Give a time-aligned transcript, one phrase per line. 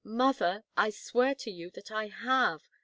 [0.03, 2.61] "Mother, I swear to you that I have!"